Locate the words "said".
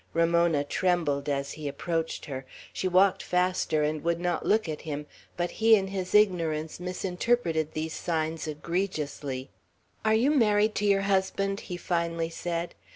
12.31-12.73